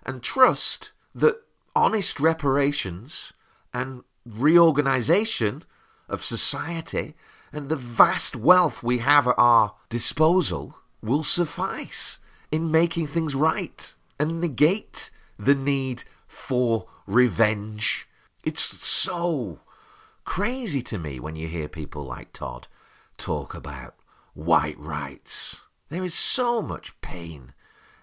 [0.06, 1.42] and trust that
[1.76, 3.34] honest reparations
[3.74, 5.64] and reorganization
[6.08, 7.16] of society
[7.52, 12.20] and the vast wealth we have at our disposal will suffice
[12.52, 18.08] in making things right and negate the need for revenge.
[18.46, 19.62] It's so
[20.30, 22.68] crazy to me when you hear people like Todd
[23.18, 23.96] talk about
[24.36, 25.66] white rights.
[25.90, 27.54] There is so much pain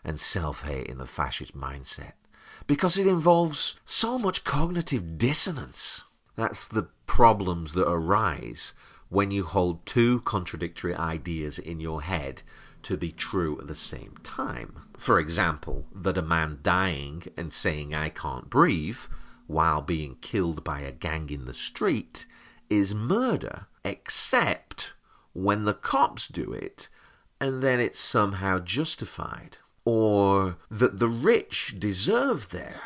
[0.02, 2.14] and self hate in the fascist mindset
[2.66, 6.02] because it involves so much cognitive dissonance.
[6.34, 8.74] That's the problems that arise
[9.08, 12.42] when you hold two contradictory ideas in your head
[12.82, 14.80] to be true at the same time.
[14.98, 18.98] For example, that a man dying and saying, I can't breathe,
[19.46, 22.26] while being killed by a gang in the street,
[22.68, 24.94] is murder, except
[25.32, 26.88] when the cops do it
[27.40, 29.58] and then it's somehow justified.
[29.84, 32.80] Or that the rich deserve their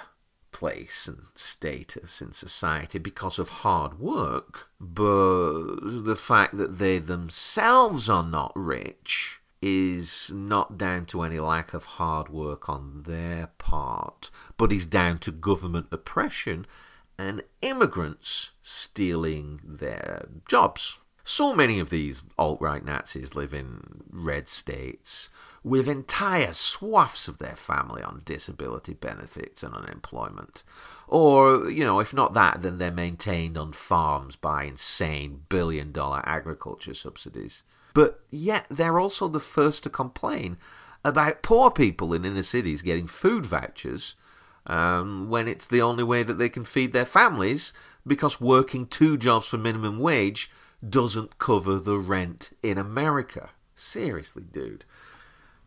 [0.53, 8.11] place and status in society because of hard work, but the fact that they themselves
[8.11, 14.31] are not rich is not down to any lack of hard work on their part,
[14.57, 16.67] but is down to government oppression
[17.19, 20.99] and immigrants stealing their jobs.
[21.23, 25.29] So many of these alt right Nazis live in red states
[25.63, 30.65] with entire swaths of their family on disability benefits and unemployment.
[31.07, 36.23] Or, you know, if not that, then they're maintained on farms by insane billion dollar
[36.25, 37.63] agriculture subsidies.
[37.95, 40.57] But yet they're also the first to complain
[41.05, 44.17] about poor people in inner cities getting food vouchers
[44.67, 47.73] um, when it's the only way that they can feed their families
[48.07, 50.51] because working two jobs for minimum wage
[50.87, 53.51] doesn't cover the rent in America.
[53.75, 54.85] Seriously, dude.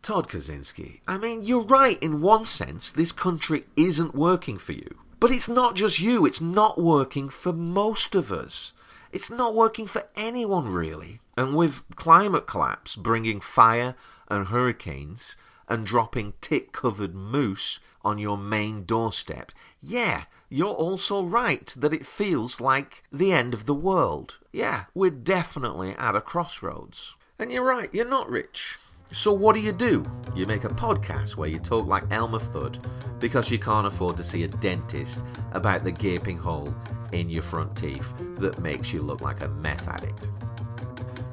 [0.02, 4.98] Todd Kawczynski, I mean, you're right in one sense, this country isn't working for you.
[5.18, 8.73] But it's not just you, it's not working for most of us.
[9.14, 11.20] It's not working for anyone, really.
[11.36, 13.94] And with climate collapse bringing fire
[14.26, 15.36] and hurricanes
[15.68, 22.04] and dropping tick covered moose on your Maine doorstep, yeah, you're also right that it
[22.04, 24.40] feels like the end of the world.
[24.52, 27.14] Yeah, we're definitely at a crossroads.
[27.38, 28.78] And you're right, you're not rich.
[29.14, 30.04] So what do you do?
[30.34, 32.84] You make a podcast where you talk like Elmer Fudd
[33.20, 35.22] because you can't afford to see a dentist
[35.52, 36.74] about the gaping hole
[37.12, 40.30] in your front teeth that makes you look like a meth addict.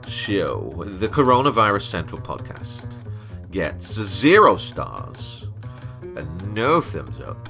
[0.07, 2.97] Show the Coronavirus Central podcast
[3.49, 5.49] gets zero stars,
[6.15, 7.49] a no thumbs up,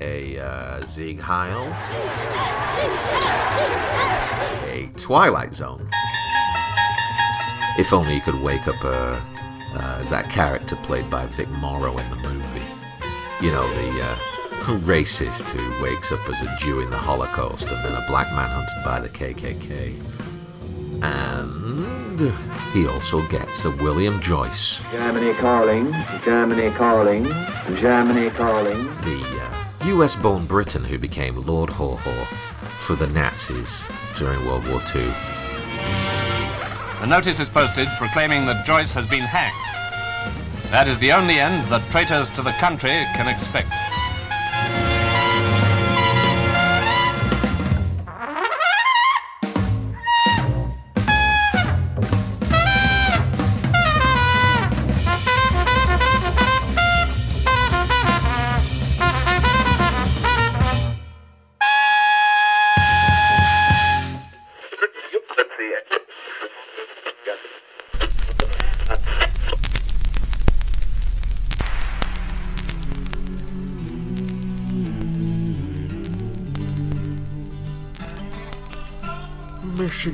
[0.00, 1.66] a uh, Sieg Heil,
[4.70, 5.90] a Twilight Zone.
[7.76, 9.20] If only you could wake up uh,
[9.74, 12.62] uh, as that character played by Vic Morrow in the movie.
[13.40, 14.14] You know, the uh,
[14.84, 18.48] racist who wakes up as a Jew in the Holocaust and then a black man
[18.50, 20.00] hunted by the KKK.
[21.02, 22.34] And
[22.74, 27.24] he also gets a William Joyce, Germany calling, Germany calling,
[27.80, 28.86] Germany calling.
[29.02, 32.24] the uh, US born Briton who became Lord Haw Haw
[32.80, 33.86] for the Nazis
[34.18, 35.39] during World War II.
[37.00, 39.56] A notice is posted proclaiming that Joyce has been hanged.
[40.70, 43.72] That is the only end that traitors to the country can expect.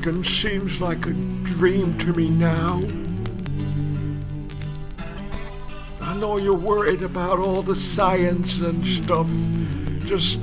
[0.06, 2.80] Seems like a dream to me now.
[6.00, 9.28] I know you're worried about all the science and stuff.
[10.04, 10.38] Just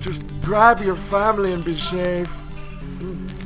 [0.00, 2.34] just grab your family and be safe.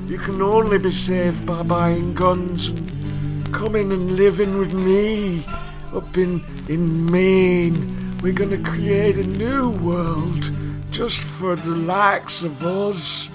[0.06, 5.44] You can only be safe by buying guns and coming and living with me
[5.92, 8.16] up in in Maine.
[8.22, 10.52] We're gonna create a new world
[10.92, 13.28] just for the likes of us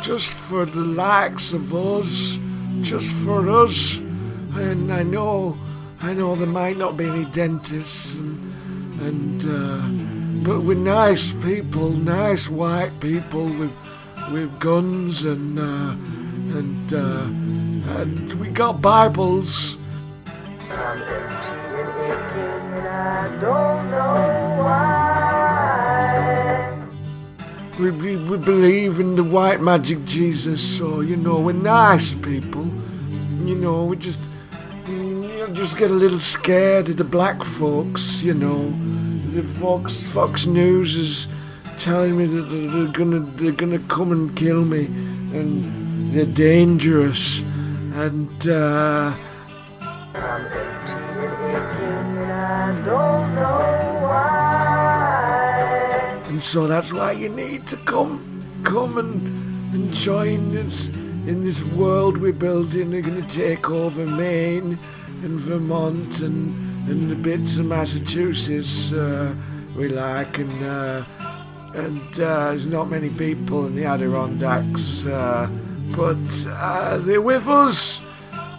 [0.00, 2.38] Just for the likes of us,
[2.82, 3.98] just for us.
[4.54, 5.58] And I know,
[6.00, 11.90] I know there might not be any dentists, and, and uh, but we're nice people,
[11.90, 13.72] nice white people with
[14.30, 15.96] with guns and uh,
[16.58, 19.78] and uh, and we got Bibles.
[27.78, 32.66] We, we, we believe in the white magic Jesus, so you know we're nice people.
[33.44, 34.30] You know we just
[34.86, 38.22] you know, just get a little scared of the black folks.
[38.22, 38.70] You know,
[39.32, 41.26] the Fox Fox News is
[41.76, 48.48] telling me that they're gonna they're gonna come and kill me, and they're dangerous, and.
[48.48, 49.16] uh...
[50.14, 50.94] I'm 18
[52.30, 53.83] And
[56.42, 62.18] so that's why you need to come, come and, and join us in this world
[62.18, 62.90] we're building.
[62.90, 64.78] We're going to take over Maine
[65.22, 69.34] and Vermont and, and the bits of Massachusetts uh,
[69.76, 70.38] we like.
[70.38, 71.04] And, uh,
[71.74, 75.48] and uh, there's not many people in the Adirondacks, uh,
[75.96, 78.02] but uh, they're with us.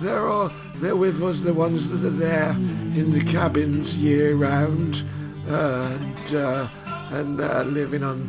[0.01, 5.03] They're, all, they're with us, the ones that are there in the cabins year round.
[5.47, 6.67] And uh,
[7.15, 8.19] and uh, living on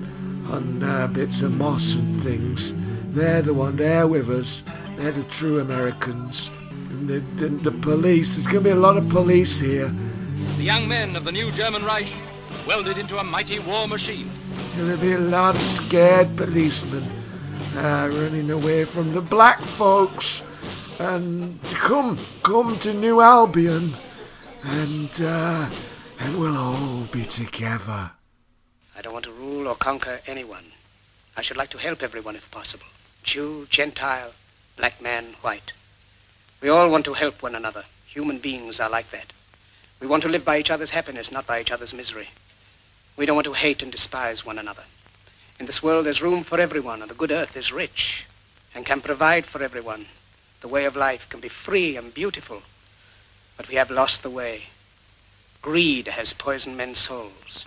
[0.51, 2.74] on uh, bits of moss and things.
[3.11, 3.76] They're the one.
[3.76, 4.62] They're with us.
[4.97, 6.51] They're the true Americans.
[6.91, 8.37] And the, the, the police.
[8.37, 9.93] There's going to be a lot of police here.
[10.57, 12.07] The young men of the new German Reich
[12.66, 14.30] welded into a mighty war machine.
[14.76, 17.11] Going to be a lot of scared policemen
[17.74, 20.45] uh, running away from the black folks.
[20.99, 23.93] And come, come to New Albion,
[24.62, 25.68] and uh,
[26.18, 28.12] and we'll all be together.
[28.99, 30.73] I don't want to rule or conquer anyone.
[31.37, 32.87] I should like to help everyone if possible.
[33.23, 34.33] Jew, Gentile,
[34.77, 35.73] black man, white.
[36.63, 37.85] We all want to help one another.
[38.07, 39.35] Human beings are like that.
[40.01, 42.31] We want to live by each other's happiness, not by each other's misery.
[43.19, 44.85] We don't want to hate and despise one another.
[45.61, 48.25] In this world, there's room for everyone, and the good earth is rich
[48.75, 50.07] and can provide for everyone.
[50.63, 52.63] The way of life can be free and beautiful,
[53.59, 54.69] but we have lost the way.
[55.61, 57.67] Greed has poisoned men's souls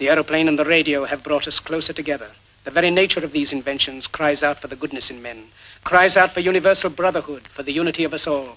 [0.00, 2.28] The aeroplane and the radio have brought us closer together.
[2.64, 5.48] The very nature of these inventions cries out for the goodness in men,
[5.84, 8.56] cries out for universal brotherhood, for the unity of us all.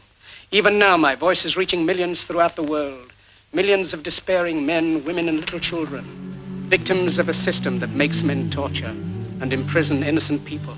[0.52, 3.12] Even now, my voice is reaching millions throughout the world,
[3.52, 6.06] millions of despairing men, women, and little children,
[6.70, 8.96] victims of a system that makes men torture
[9.42, 10.78] and imprison innocent people.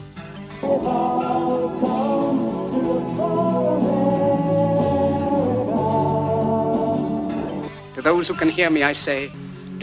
[7.93, 9.31] To those who can hear me, I say,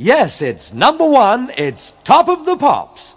[0.00, 1.50] Yes, it's number one.
[1.56, 3.16] It's top of the pops.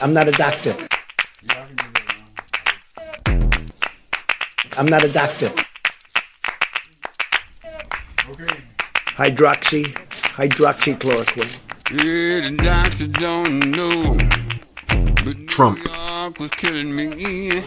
[0.00, 0.76] I'm not a doctor.
[4.78, 5.48] I'm not a doctor.
[9.18, 9.92] Hydroxy,
[10.36, 11.58] hydroxychloroquine.
[11.90, 14.16] Yeah, the doctor don't know.
[15.24, 15.80] But Trump.
[16.38, 17.64] Was killing me.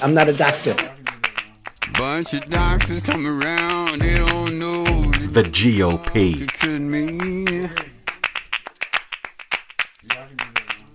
[0.00, 0.95] I'm not a doctor.
[1.98, 4.84] Bunch of doctors come around, they don't know.
[5.30, 6.46] The GOP.
[6.78, 7.70] me.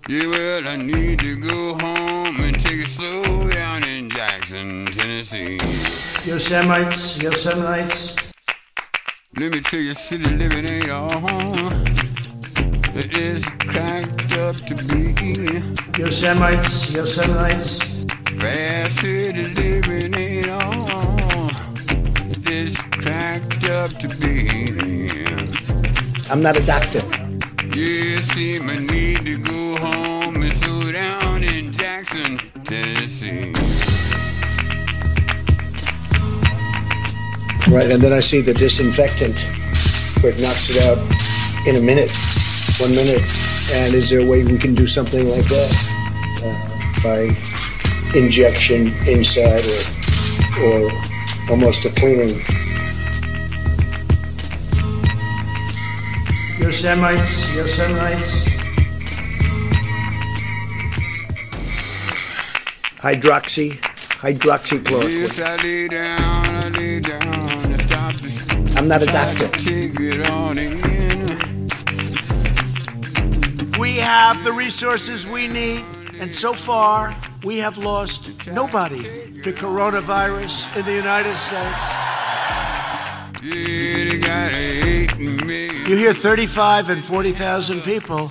[0.08, 5.58] Yeah, well, I need to go home and take it slow down in Jackson, Tennessee.
[6.22, 8.16] Yosemites, Yosemites.
[9.36, 11.84] Let me tell you, city living ain't all home.
[12.94, 15.14] is cracked up to be.
[15.98, 17.92] Yosemites, Yosemites.
[18.40, 20.31] Fast city living ain't
[24.02, 24.48] to be.
[26.28, 26.98] I'm not a doctor.
[27.68, 33.52] You seem I need to go home and slow down in Jackson, Tennessee.
[37.70, 39.38] Right, and then I see the disinfectant
[40.20, 40.98] where it knocks it out
[41.68, 42.10] in a minute,
[42.80, 43.22] one minute.
[43.72, 45.70] And is there a way we can do something like that
[46.42, 49.62] uh, by injection inside
[50.58, 50.90] or, or
[51.50, 52.42] almost a cleaning?
[67.00, 69.48] Down to stop the I'm not a doctor.
[69.48, 71.68] Take it on in.
[73.80, 75.84] We have the resources we need,
[76.20, 79.02] and so far, we have lost nobody
[79.42, 82.31] to coronavirus in the United States.
[83.42, 85.66] You gotta hate me.
[85.88, 88.30] You hear 35 and 40,000 people,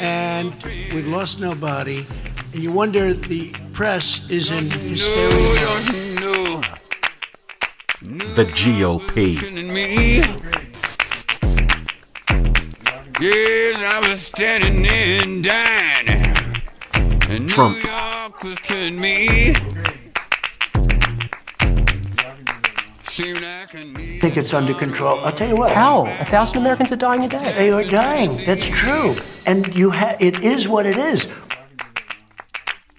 [0.00, 0.52] and
[0.92, 2.04] we've lost nobody,
[2.52, 5.68] and you wonder the press is in hysteria.
[8.34, 9.36] The GOP.
[13.20, 16.08] Yes, I was standing there and dying.
[17.30, 17.76] And Trump.
[17.76, 19.54] New York was killing me.
[23.04, 25.18] Seemed like I think it's under control.
[25.20, 25.70] I'll tell you what.
[25.72, 26.06] How?
[26.06, 27.52] A thousand Americans are dying a day.
[27.52, 28.30] They are dying.
[28.46, 29.14] That's true.
[29.44, 31.26] And you ha- it is what it is.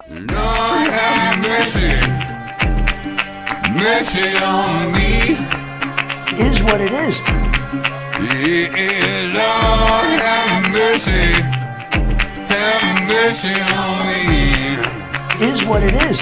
[0.08, 1.90] Lord have mercy.
[3.74, 5.34] Mercy on me.
[6.46, 7.18] Is what it is.
[8.30, 11.32] Yeah, Lord have mercy.
[12.46, 15.48] Have mercy on me.
[15.52, 16.20] Is what it is.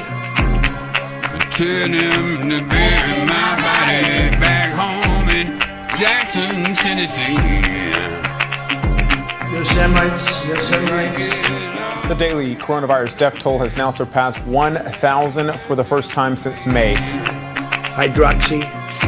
[1.58, 3.67] Tell him to bury my
[4.02, 5.58] body back home in
[5.98, 7.36] Jackson, Tennessee.
[9.50, 12.08] Yosemites, Yosemites.
[12.08, 16.94] The daily coronavirus death toll has now surpassed 1,000 for the first time since May.
[17.94, 18.62] Hydroxy,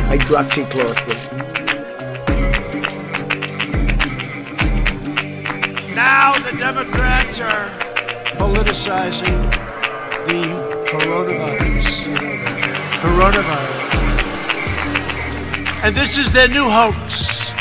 [0.08, 1.46] hydroxychloroquine.
[5.94, 7.68] Now the Democrats are
[8.38, 9.50] politicizing
[10.26, 10.42] the
[10.86, 12.06] coronavirus.
[12.06, 13.00] You know that.
[13.02, 13.79] Coronavirus.
[15.82, 17.54] And this is their new hoax.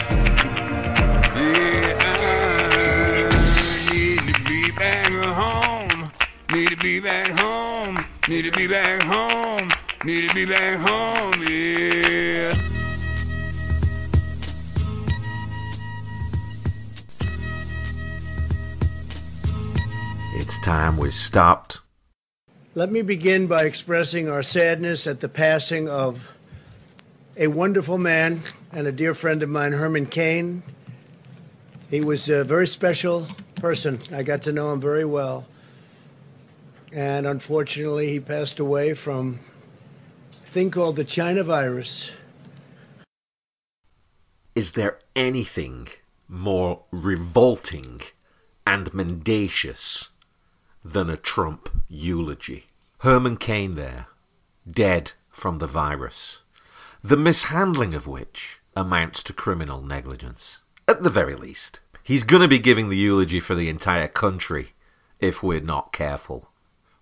[3.89, 6.11] Need to be back home.
[6.51, 8.05] Need to be back home.
[8.27, 9.71] Need to be back home.
[10.03, 11.41] Need to be back home.
[11.41, 12.53] Yeah.
[20.35, 21.79] It's time we stopped.
[22.75, 26.33] Let me begin by expressing our sadness at the passing of
[27.39, 28.41] a wonderful man
[28.73, 30.61] and a dear friend of mine, Herman Cain.
[31.89, 33.99] He was a very special person.
[34.11, 35.47] I got to know him very well.
[36.91, 39.39] And unfortunately, he passed away from
[40.43, 42.11] a thing called the China virus.
[44.53, 45.87] Is there anything
[46.27, 48.01] more revolting
[48.67, 50.09] and mendacious
[50.83, 52.65] than a Trump eulogy?
[52.97, 54.07] Herman Cain there,
[54.69, 56.41] dead from the virus,
[57.01, 61.79] the mishandling of which amounts to criminal negligence, at the very least.
[62.03, 64.73] He's going to be giving the eulogy for the entire country
[65.19, 66.51] if we're not careful.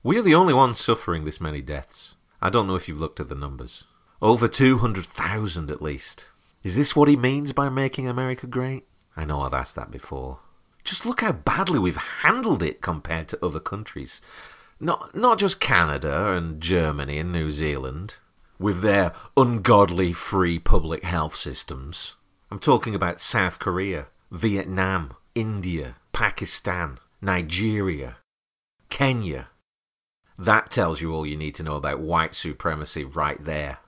[0.03, 2.15] We're the only ones suffering this many deaths.
[2.41, 3.85] I don't know if you've looked at the numbers.
[4.21, 6.29] Over 200,000 at least.
[6.63, 8.85] Is this what he means by making America great?
[9.15, 10.39] I know I've asked that before.
[10.83, 14.21] Just look how badly we've handled it compared to other countries.
[14.79, 18.19] Not, not just Canada and Germany and New Zealand,
[18.59, 22.15] with their ungodly free public health systems.
[22.49, 28.17] I'm talking about South Korea, Vietnam, India, Pakistan, Nigeria,
[28.89, 29.49] Kenya.
[30.37, 33.79] That tells you all you need to know about white supremacy right there.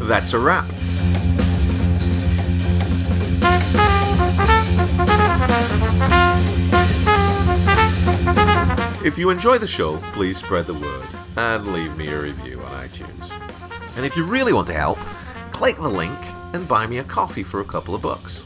[0.00, 0.66] That's a wrap.
[9.04, 12.88] If you enjoy the show, please spread the word and leave me a review on
[12.88, 13.30] iTunes.
[13.98, 14.96] And if you really want to help,
[15.52, 16.18] click the link
[16.54, 18.42] and buy me a coffee for a couple of bucks.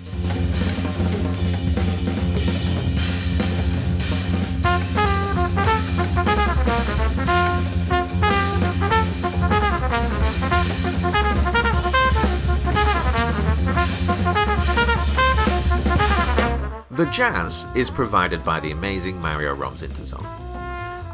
[16.90, 20.47] The jazz is provided by the amazing Mario Roms Interzone.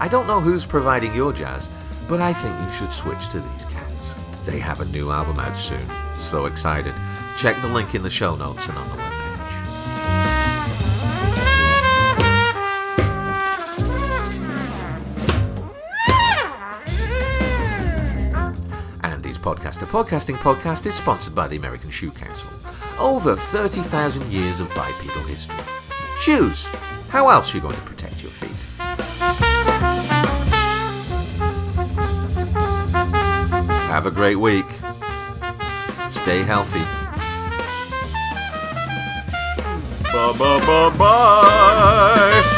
[0.05, 1.71] I don't know who's providing your jazz,
[2.09, 4.17] but I think you should switch to these cats.
[4.45, 5.91] They have a new album out soon.
[6.19, 6.93] So excited.
[7.39, 9.55] Check the link in the show notes and on the webpage.
[19.05, 22.51] Andy's Podcast, a podcasting podcast, is sponsored by the American Shoe Council.
[22.99, 25.65] Over 30,000 years of bipedal history.
[26.19, 26.67] Shoes!
[27.09, 28.67] How else are you going to protect your feet?
[33.95, 34.67] Have a great week.
[36.11, 36.83] Stay healthy.
[40.13, 42.51] Bye bye bye bye.